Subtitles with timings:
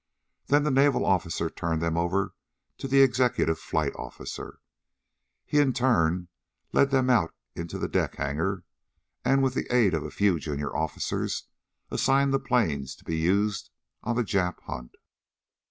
[0.47, 2.33] Then the Naval officer turned them over
[2.79, 4.57] to the executive flight officer.
[5.45, 6.27] He in turn
[6.73, 8.63] led them out into the deck hangar,
[9.23, 11.43] and with the aid of a few junior officers
[11.91, 13.69] assigned the planes to be used
[14.01, 14.95] on the Jap hunt.